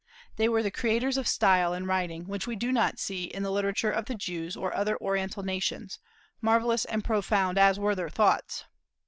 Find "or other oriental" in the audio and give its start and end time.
4.57-5.43